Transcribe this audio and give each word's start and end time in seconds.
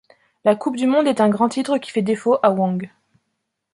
La 0.45 0.55
coupe 0.55 0.77
du 0.77 0.87
Monde 0.87 1.05
est 1.05 1.21
un 1.21 1.29
grand 1.29 1.47
titre 1.47 1.77
qui 1.77 1.91
fait 1.91 2.01
défaut 2.01 2.39
à 2.41 2.49
Wang. 2.49 2.89